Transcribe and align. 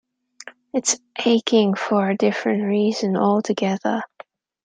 It's 0.73 0.97
aching 1.23 1.75
for 1.75 2.09
a 2.09 2.17
different 2.17 2.63
reason 2.63 3.15
altogether. 3.15 4.03